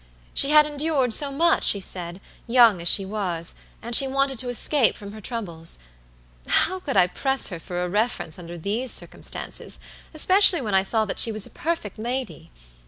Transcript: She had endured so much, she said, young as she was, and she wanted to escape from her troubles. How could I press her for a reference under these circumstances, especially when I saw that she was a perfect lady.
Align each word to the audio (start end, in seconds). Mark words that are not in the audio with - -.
She 0.33 0.49
had 0.49 0.65
endured 0.65 1.13
so 1.13 1.31
much, 1.31 1.63
she 1.63 1.79
said, 1.79 2.21
young 2.47 2.81
as 2.81 2.87
she 2.87 3.05
was, 3.05 3.53
and 3.83 3.93
she 3.95 4.07
wanted 4.07 4.39
to 4.39 4.49
escape 4.49 4.97
from 4.97 5.11
her 5.11 5.21
troubles. 5.21 5.77
How 6.47 6.79
could 6.79 6.97
I 6.97 7.05
press 7.05 7.49
her 7.49 7.59
for 7.59 7.83
a 7.83 7.87
reference 7.87 8.39
under 8.39 8.57
these 8.57 8.91
circumstances, 8.91 9.79
especially 10.11 10.59
when 10.59 10.73
I 10.73 10.81
saw 10.81 11.05
that 11.05 11.19
she 11.19 11.31
was 11.31 11.45
a 11.45 11.51
perfect 11.51 11.99
lady. 11.99 12.49